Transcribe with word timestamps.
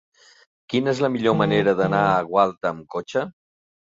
Quina 0.73 0.89
és 0.93 1.01
la 1.05 1.09
millor 1.15 1.35
manera 1.41 1.75
d'anar 1.81 2.01
a 2.15 2.25
Gualta 2.31 2.71
amb 2.73 2.83
cotxe? 2.95 3.27